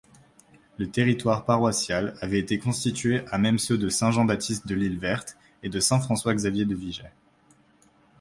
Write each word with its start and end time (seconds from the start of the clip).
Le 0.79 0.89
territoire 0.89 1.45
paroissial 1.45 2.15
avait 2.21 2.39
été 2.39 2.57
constitué 2.57 3.21
à 3.29 3.37
même 3.37 3.59
ceux 3.59 3.77
de 3.77 3.87
Saint-Jean-Baptiste-de-l'Isle-Verte 3.87 5.37
et 5.61 5.69
de 5.69 5.79
Saint-François-Xavier-de-Viger. 5.79 7.09